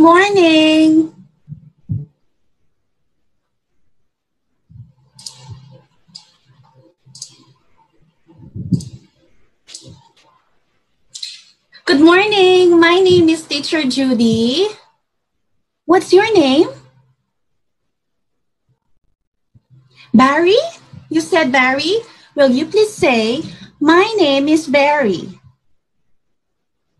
[0.00, 1.12] morning.
[11.84, 12.80] Good morning.
[12.80, 14.68] My name is Teacher Judy.
[15.84, 16.68] What's your name?
[20.14, 20.56] Barry?
[21.10, 22.00] You said Barry?
[22.34, 23.44] Will you please say,
[23.80, 25.28] My name is Barry?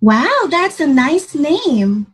[0.02, 2.09] Wow, that's a nice name.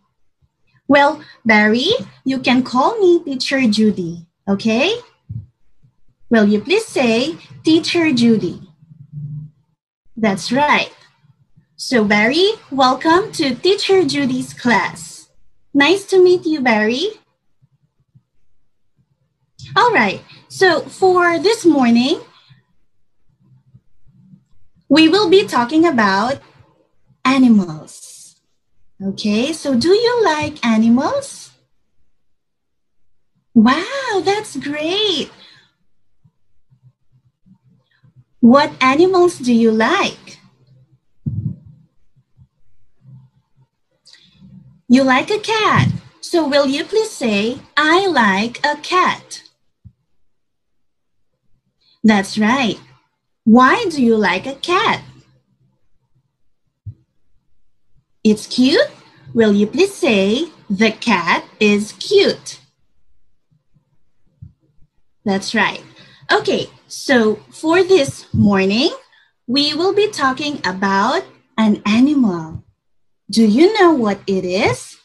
[0.88, 1.90] Well, Barry,
[2.24, 4.94] you can call me Teacher Judy, okay?
[6.30, 8.62] Will you please say, Teacher Judy?
[10.16, 10.92] That's right.
[11.74, 15.28] So, Barry, welcome to Teacher Judy's class.
[15.74, 17.18] Nice to meet you, Barry.
[19.74, 22.20] All right, so for this morning,
[24.88, 26.40] we will be talking about
[27.24, 28.05] animals.
[29.02, 31.50] Okay, so do you like animals?
[33.52, 35.30] Wow, that's great.
[38.40, 40.38] What animals do you like?
[44.88, 45.88] You like a cat.
[46.20, 49.42] So will you please say, I like a cat?
[52.02, 52.78] That's right.
[53.44, 55.02] Why do you like a cat?
[58.28, 58.90] It's cute?
[59.34, 62.58] Will you please say, the cat is cute?
[65.24, 65.80] That's right.
[66.32, 68.90] Okay, so for this morning,
[69.46, 71.22] we will be talking about
[71.56, 72.64] an animal.
[73.30, 74.98] Do you know what it is?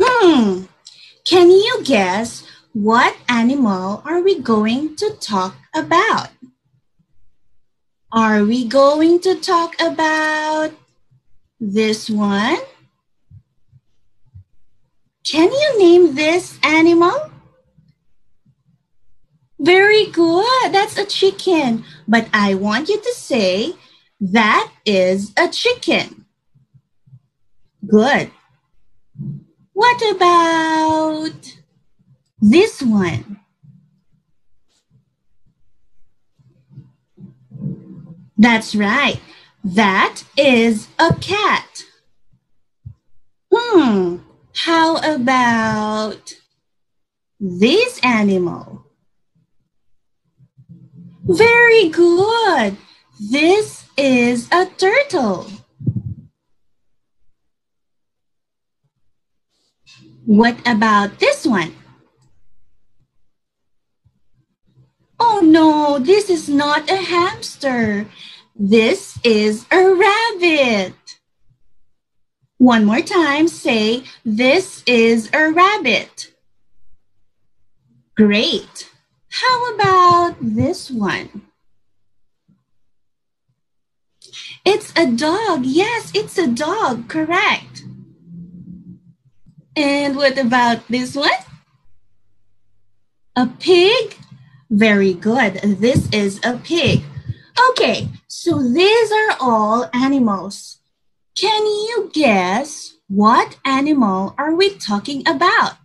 [0.00, 0.70] Hmm,
[1.24, 6.30] can you guess what animal are we going to talk about?
[8.10, 10.70] Are we going to talk about
[11.60, 12.56] this one?
[15.24, 17.30] Can you name this animal?
[19.60, 20.72] Very good.
[20.72, 21.84] That's a chicken.
[22.06, 23.74] But I want you to say
[24.20, 26.24] that is a chicken.
[27.86, 28.30] Good.
[29.74, 31.52] What about
[32.40, 33.40] this one?
[38.38, 39.20] That's right.
[39.64, 41.84] That is a cat.
[43.52, 44.18] Hmm.
[44.54, 46.34] How about
[47.40, 48.84] this animal?
[51.24, 52.76] Very good.
[53.20, 55.46] This is a turtle.
[60.24, 61.74] What about this one?
[65.20, 68.06] Oh no, this is not a hamster.
[68.54, 70.94] This is a rabbit.
[72.58, 76.32] One more time, say, this is a rabbit.
[78.16, 78.90] Great.
[79.30, 81.42] How about this one?
[84.64, 85.64] It's a dog.
[85.64, 87.08] Yes, it's a dog.
[87.08, 87.84] Correct.
[89.76, 91.30] And what about this one?
[93.36, 94.16] A pig?
[94.70, 95.54] Very good.
[95.80, 97.02] This is a pig.
[97.70, 100.78] Okay, so these are all animals.
[101.34, 105.76] Can you guess what animal are we talking about?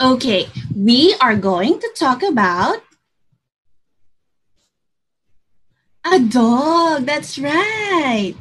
[0.00, 2.80] Okay, we are going to talk about
[6.10, 7.04] a dog.
[7.04, 8.34] That's right.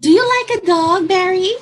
[0.00, 1.52] Do you like a dog, Barry?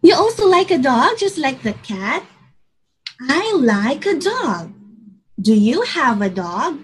[0.00, 2.24] You also like a dog, just like the cat?
[3.20, 4.72] I like a dog.
[5.38, 6.80] Do you have a dog?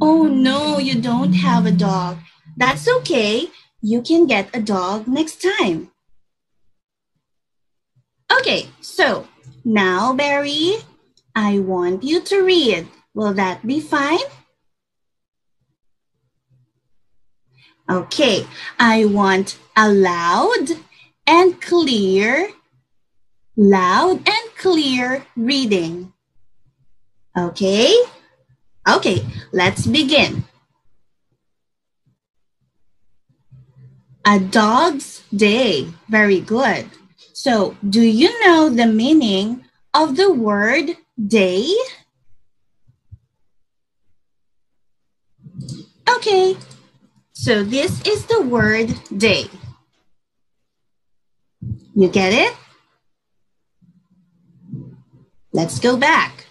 [0.00, 2.18] Oh no, you don't have a dog.
[2.56, 3.48] That's okay
[3.80, 5.90] you can get a dog next time.
[8.30, 9.26] Okay, so
[9.64, 10.76] now, Barry,
[11.34, 12.88] I want you to read.
[13.14, 14.18] Will that be fine?
[17.88, 18.46] Okay,
[18.78, 20.76] I want a loud
[21.26, 22.50] and clear,
[23.56, 26.12] loud and clear reading.
[27.36, 27.96] Okay?
[28.86, 30.44] Okay, let's begin.
[34.26, 35.88] A dog's day.
[36.08, 36.86] Very good.
[37.32, 41.66] So, do you know the meaning of the word day?
[46.08, 46.56] Okay,
[47.32, 49.46] so this is the word day.
[51.94, 52.54] You get it?
[55.52, 56.47] Let's go back.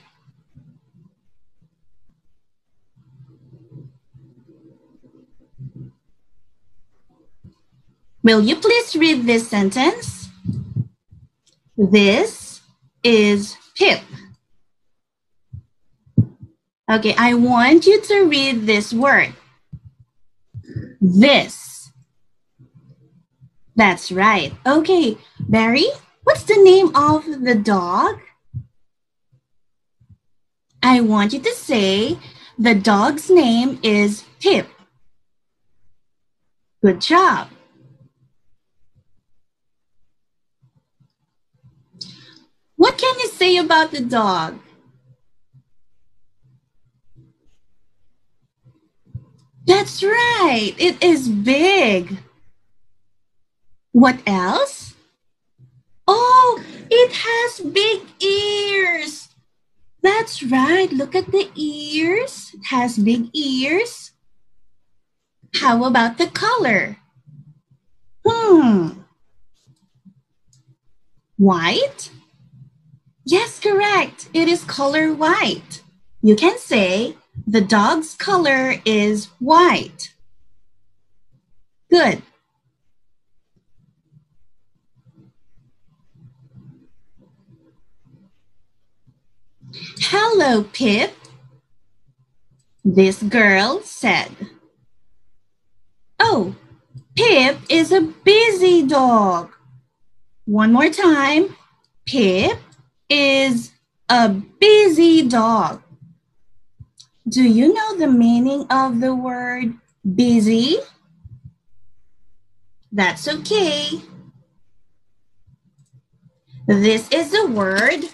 [8.28, 10.28] Will you please read this sentence?
[11.78, 12.60] This
[13.02, 14.02] is Pip.
[16.92, 19.34] Okay, I want you to read this word.
[21.00, 21.90] This.
[23.78, 24.52] That's right.
[24.66, 25.88] Okay, Barry,
[26.26, 28.20] what's the name of the dog?
[30.84, 32.20] I want you to say
[32.60, 34.68] the dog's name is Pip.
[36.84, 37.48] Good job.
[42.78, 44.60] What can you say about the dog?
[49.66, 50.74] That's right.
[50.78, 52.18] It is big.
[53.92, 54.96] What else?
[56.08, 59.28] Oh, it has big ears.
[60.02, 60.92] That's right.
[60.92, 62.52] Look at the ears.
[62.54, 64.12] It has big ears.
[65.56, 66.98] How about the color?
[68.26, 69.04] Hmm.
[71.36, 72.10] White?
[73.30, 74.30] Yes, correct.
[74.34, 75.84] It is color white.
[76.22, 80.14] You can say the dog's color is white.
[81.92, 82.22] Good.
[90.00, 91.14] Hello, Pip.
[92.86, 94.32] This girl said.
[96.18, 96.56] Oh,
[97.18, 99.52] Pip is a busy dog.
[100.46, 101.58] One more time.
[102.06, 102.58] Pip
[103.10, 103.72] is
[104.10, 105.82] a busy dog.
[107.28, 109.74] Do you know the meaning of the word
[110.16, 110.78] busy?
[112.92, 114.02] That's okay.
[116.68, 118.06] This is the word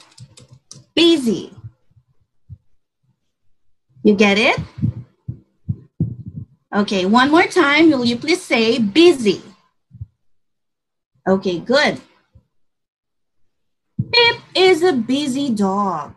[0.96, 1.54] busy.
[4.04, 4.60] You get it?
[6.76, 7.90] Okay, one more time.
[7.92, 9.42] Will you please say busy?
[11.28, 12.02] Okay, good.
[14.14, 16.14] Pip is a busy dog.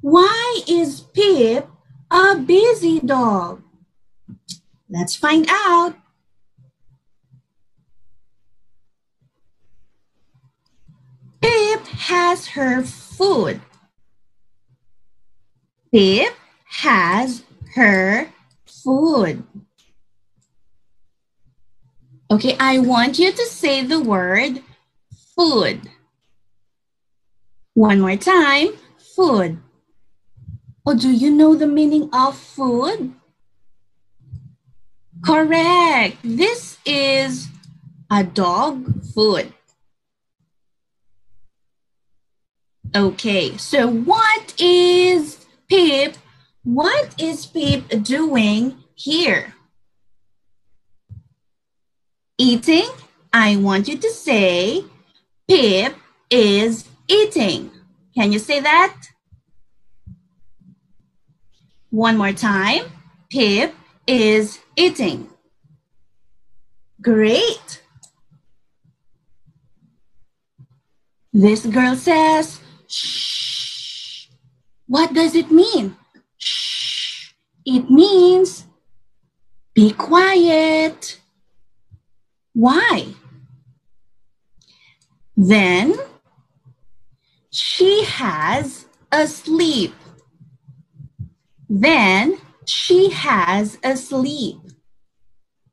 [0.00, 1.68] Why is Pip
[2.10, 3.62] a busy dog?
[4.88, 5.96] Let's find out.
[11.40, 13.60] Pip has her food.
[15.90, 16.34] Pip
[16.66, 17.42] has
[17.74, 18.28] her
[18.66, 19.42] food.
[22.30, 24.62] Okay, I want you to say the word
[25.36, 25.90] food.
[27.74, 28.68] One more time,
[29.16, 29.58] food.
[30.84, 33.14] Oh, do you know the meaning of food?
[35.24, 36.18] Correct.
[36.22, 37.48] This is
[38.10, 39.54] a dog food.
[42.94, 46.16] Okay, so what is Pip?
[46.64, 49.54] What is Pip doing here?
[52.36, 52.90] Eating?
[53.32, 54.84] I want you to say
[55.48, 55.96] Pip
[56.28, 57.70] is eating.
[58.14, 58.96] Can you say that?
[61.90, 62.84] One more time.
[63.30, 63.74] Pip
[64.06, 65.28] is eating.
[67.00, 67.82] Great.
[71.32, 74.28] This girl says, shh.
[74.86, 75.96] What does it mean?
[76.38, 77.32] Shh.
[77.64, 78.64] It means
[79.74, 81.18] be quiet.
[82.52, 83.14] Why?
[85.36, 85.98] Then
[87.52, 89.94] she has a sleep.
[91.68, 94.56] Then she has a sleep.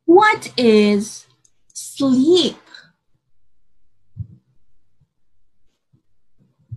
[0.05, 1.25] What is
[1.73, 2.57] sleep?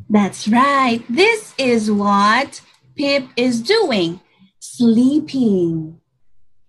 [0.09, 1.03] That's right.
[1.09, 2.61] This is what
[2.95, 4.21] Pip is doing.
[4.61, 6.01] Sleeping.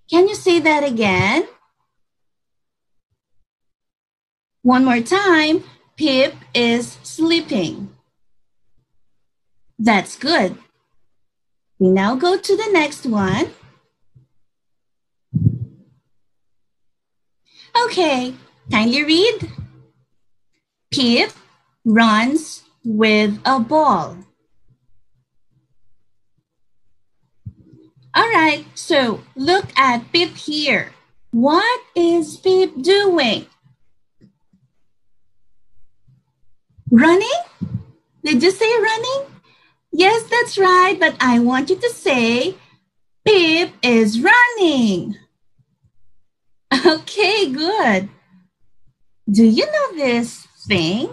[0.10, 1.48] Can you say that again?
[4.62, 5.64] One more time.
[5.98, 7.94] Pip is sleeping.
[9.78, 10.58] That's good.
[11.80, 13.52] We now go to the next one.
[17.86, 18.36] Okay,
[18.72, 19.52] kindly read.
[20.92, 21.32] Pip
[21.84, 24.18] runs with a ball.
[28.16, 30.92] All right, so look at Pip here.
[31.32, 33.48] What is Pip doing?
[36.92, 37.42] Running?
[38.24, 39.33] Did you say running?
[39.94, 42.56] Yes, that's right, but I want you to say
[43.26, 45.18] Pip is running.
[46.86, 48.10] Okay, good.
[49.30, 51.10] Do you know this thing?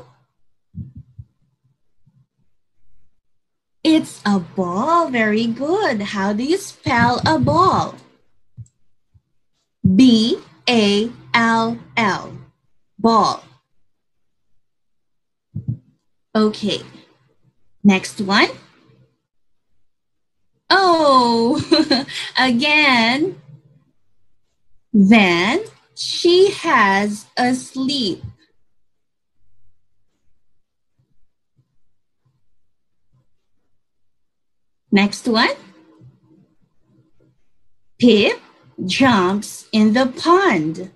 [3.85, 5.11] It's a ball.
[5.11, 6.01] Very good.
[6.01, 7.95] How do you spell a ball?
[9.85, 12.39] B A L L.
[12.99, 13.45] Ball.
[16.35, 16.81] Okay.
[17.85, 18.49] Next one.
[20.71, 22.07] Oh,
[22.39, 23.41] again.
[24.93, 28.23] Then she has a sleep.
[34.93, 35.51] Next one.
[37.99, 38.41] Pip
[38.87, 40.91] jumps in the pond.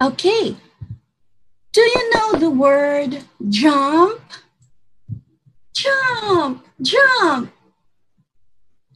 [0.00, 0.56] Okay.
[1.72, 4.20] Do you know the word jump?
[5.74, 7.52] Jump, jump.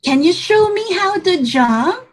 [0.03, 2.07] Can you show me how to jump?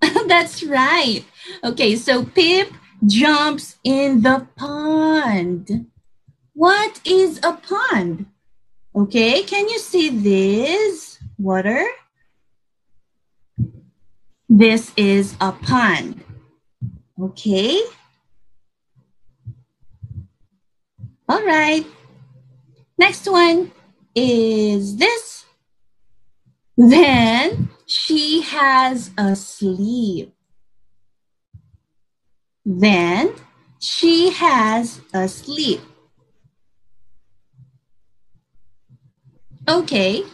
[0.26, 1.24] That's right.
[1.62, 2.72] Okay, so Pip
[3.06, 5.86] jumps in the pond.
[6.54, 8.26] What is a pond?
[8.94, 11.86] Okay, can you see this water?
[14.48, 16.22] This is a pond.
[17.20, 17.80] Okay.
[21.28, 21.86] All right.
[22.98, 23.72] Next one
[24.14, 25.44] is this.
[26.76, 30.34] Then she has a sleep.
[32.64, 33.32] Then
[33.78, 35.80] she has a sleep.
[39.68, 40.24] Okay.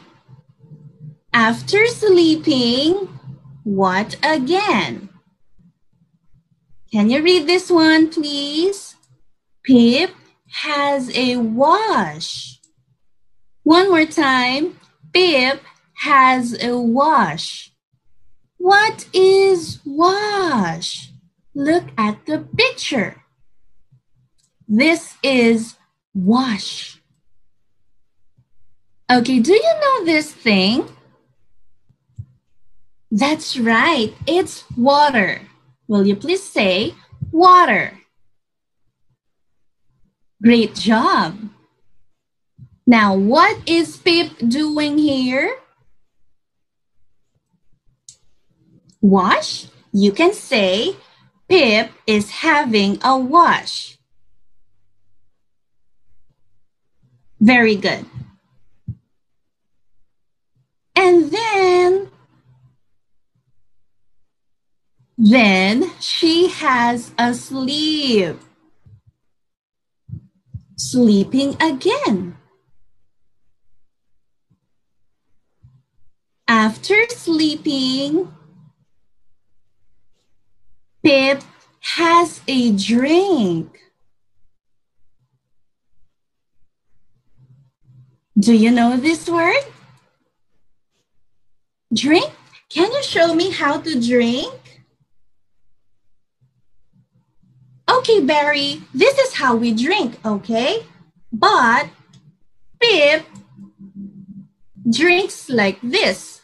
[1.33, 3.09] After sleeping,
[3.65, 5.09] what again?
[6.91, 8.97] Can you read this one, please?
[9.63, 10.11] Pip
[10.51, 12.58] has a wash.
[13.69, 14.81] One more time.
[15.13, 15.61] Pip
[16.01, 17.71] has a wash.
[18.57, 21.13] What is wash?
[21.55, 23.21] Look at the picture.
[24.67, 25.77] This is
[26.15, 26.99] wash.
[29.13, 30.89] Okay, do you know this thing?
[33.11, 35.43] That's right, it's water.
[35.89, 36.95] Will you please say
[37.31, 37.93] water?
[40.43, 41.51] Great job.
[42.89, 45.55] Now, what is Pip doing here?
[49.03, 49.67] Wash?
[49.93, 50.97] You can say
[51.51, 53.99] Pip is having a wash.
[57.39, 58.07] Very good.
[60.97, 62.11] And then,
[65.19, 68.41] then she has a sleep.
[70.79, 72.39] Sleeping again.
[76.49, 78.33] After sleeping,
[81.05, 81.43] Pip
[81.81, 83.79] has a drink.
[88.39, 89.63] Do you know this word?
[91.93, 92.33] Drink?
[92.71, 94.55] Can you show me how to drink?
[97.91, 100.87] Okay, Barry, this is how we drink, okay?
[101.31, 101.89] But
[102.81, 103.27] Pip
[104.91, 106.43] drinks like this.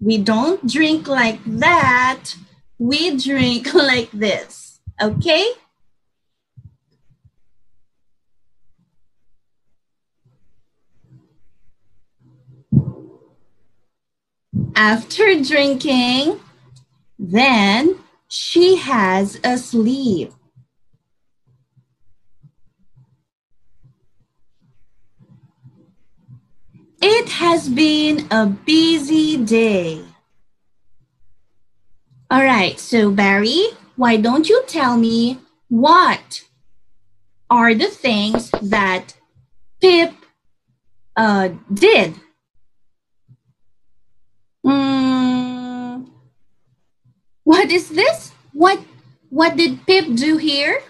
[0.00, 2.34] We don't drink like that.
[2.78, 5.46] We drink like this, okay?
[14.74, 16.38] After drinking,
[17.18, 17.98] then
[18.28, 20.32] she has a sleep.
[27.08, 30.02] It has been a busy day.
[32.28, 33.62] All right, so Barry,
[33.94, 36.42] why don't you tell me what
[37.48, 39.14] are the things that
[39.80, 40.14] Pip
[41.14, 42.18] uh, did
[44.66, 46.10] Mm,
[47.44, 48.32] what is this?
[48.52, 48.82] What
[49.30, 50.82] what did Pip do here?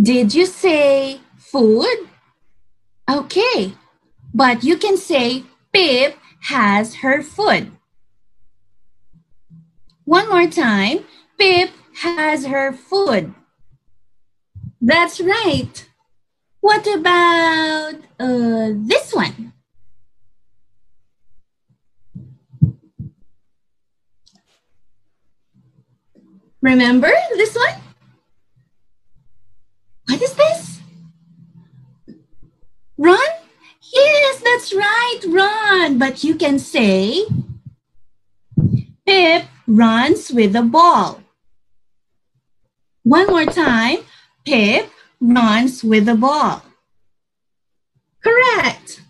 [0.00, 2.08] Did you say food?
[3.08, 3.74] Okay,
[4.34, 7.70] but you can say Pip has her food.
[10.04, 11.04] One more time.
[11.38, 11.70] Pip
[12.02, 13.34] has her food.
[14.80, 15.86] That's right.
[16.60, 19.52] What about uh, this one?
[26.60, 27.85] Remember this one?
[35.06, 35.98] Right, run.
[35.98, 37.26] But you can say,
[39.06, 41.22] Pip runs with the ball.
[43.04, 43.98] One more time,
[44.44, 46.60] Pip runs with the ball.
[48.20, 49.00] Correct.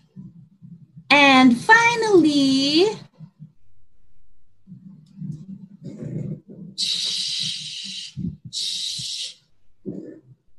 [1.09, 2.85] And finally,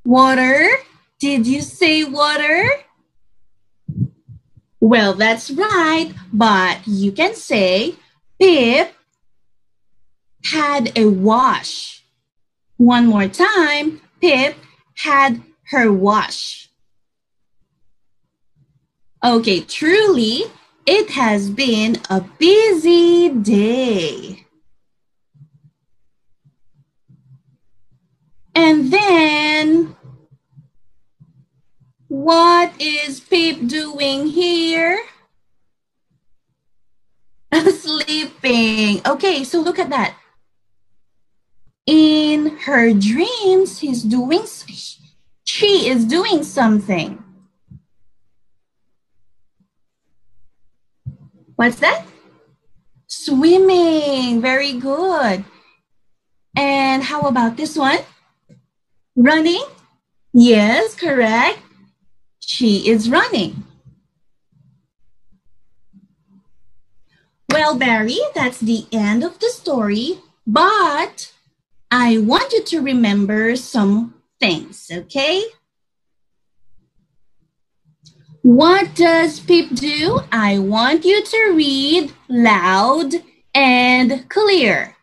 [0.04, 0.68] water.
[1.20, 2.68] Did you say water?
[4.80, 7.96] Well, that's right, but you can say
[8.40, 8.94] Pip
[10.44, 12.04] had a wash.
[12.76, 14.56] One more time, Pip
[14.94, 16.70] had her wash.
[19.24, 20.44] Okay, truly,
[20.86, 24.46] it has been a busy day.
[28.54, 29.96] And then,
[32.08, 34.98] what is Pip doing here?
[37.54, 39.00] Sleeping.
[39.06, 40.16] Okay, so look at that.
[41.86, 44.42] In her dreams, he's doing,
[45.44, 47.22] she is doing something.
[51.56, 52.04] What's that?
[53.06, 54.40] Swimming.
[54.40, 55.44] Very good.
[56.56, 57.98] And how about this one?
[59.16, 59.64] Running?
[60.32, 61.58] Yes, correct.
[62.48, 63.64] She is running.
[67.50, 71.30] Well, Barry, that's the end of the story, but
[71.90, 75.44] I want you to remember some things, okay?
[78.40, 80.20] What does Pip do?
[80.32, 83.12] I want you to read loud
[83.54, 84.96] and clear.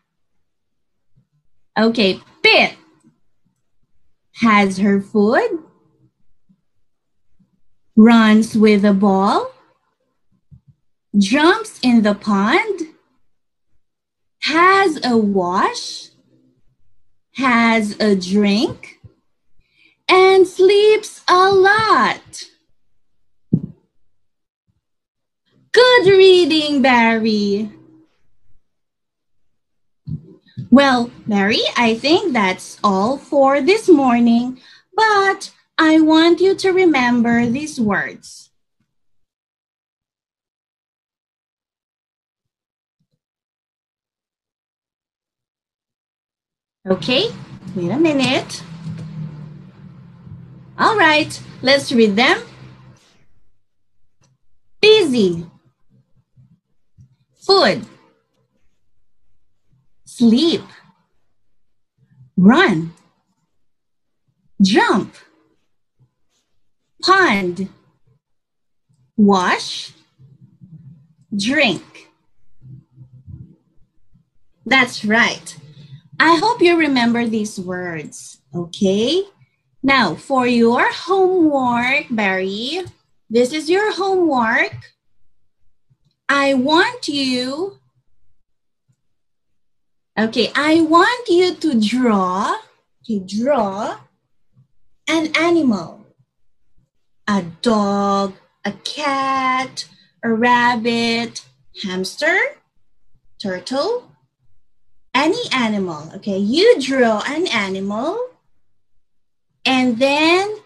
[1.78, 2.72] Okay, Pip
[4.40, 5.62] has her food,
[7.96, 9.50] runs with a ball,
[11.16, 12.82] jumps in the pond,
[14.42, 16.10] has a wash,
[17.34, 19.00] has a drink,
[20.08, 22.44] and sleeps a lot.
[25.72, 27.70] Good reading, Barry.
[30.70, 34.60] Well, Mary, I think that's all for this morning,
[34.94, 38.50] but I want you to remember these words.
[46.88, 47.30] Okay,
[47.74, 48.62] wait a minute.
[50.78, 52.40] All right, let's read them.
[54.80, 55.46] Busy
[57.34, 57.86] food,
[60.04, 60.62] sleep,
[62.36, 62.92] run,
[64.62, 65.14] jump,
[67.06, 67.68] pond,
[69.16, 69.92] wash,
[71.34, 72.10] drink.
[74.66, 75.56] That's right.
[76.18, 79.22] I hope you remember these words, okay?
[79.84, 82.82] Now, for your homework, Barry,
[83.30, 84.74] this is your homework.
[86.28, 87.78] I want you,
[90.18, 92.56] okay, I want you to draw,
[93.04, 94.00] to draw
[95.08, 95.95] an animal,
[97.28, 98.34] a dog,
[98.64, 99.88] a cat,
[100.22, 101.44] a rabbit,
[101.82, 102.38] hamster,
[103.40, 104.10] turtle,
[105.14, 106.38] any animal, okay?
[106.38, 108.18] You draw an animal
[109.64, 110.56] and then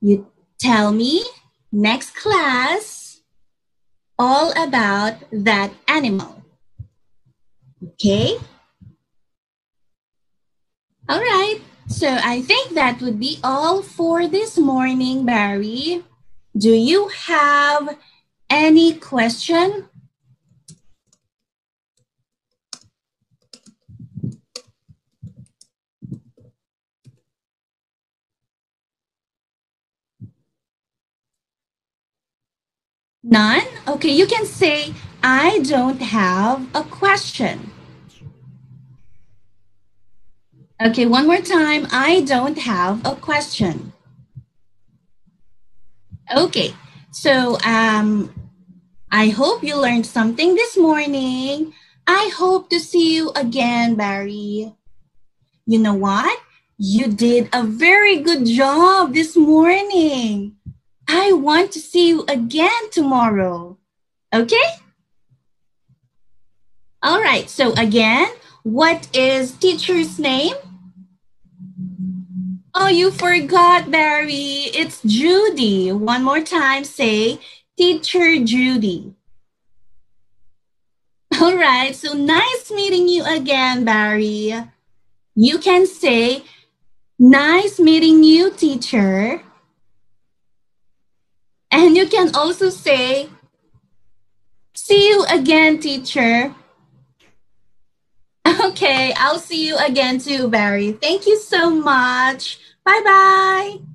[0.00, 1.24] you tell me
[1.72, 3.20] next class
[4.18, 6.42] all about that animal.
[7.82, 8.36] Okay?
[11.08, 11.60] All right.
[11.88, 16.04] So I think that would be all for this morning, Barry.
[16.56, 17.96] Do you have
[18.50, 19.88] any question
[33.30, 33.66] None?
[33.86, 37.70] Okay, you can say, I don't have a question.
[40.80, 41.88] Okay, one more time.
[41.90, 43.92] I don't have a question.
[46.36, 46.72] Okay,
[47.10, 48.32] so um,
[49.10, 51.74] I hope you learned something this morning.
[52.06, 54.72] I hope to see you again, Barry.
[55.66, 56.38] You know what?
[56.76, 60.54] You did a very good job this morning.
[61.08, 63.78] I want to see you again tomorrow.
[64.32, 64.68] Okay?
[67.02, 67.50] All right.
[67.50, 68.28] So again,
[68.62, 70.54] what is teacher's name?
[72.80, 74.70] Oh, you forgot, Barry.
[74.70, 75.90] It's Judy.
[75.90, 77.40] One more time, say
[77.76, 79.14] Teacher Judy.
[81.42, 84.54] All right, so nice meeting you again, Barry.
[85.34, 86.44] You can say,
[87.18, 89.42] nice meeting you, teacher.
[91.72, 93.28] And you can also say,
[94.74, 96.54] see you again, teacher.
[98.60, 100.92] Okay, I'll see you again too, Barry.
[100.92, 102.58] Thank you so much.
[102.88, 103.87] 拜拜。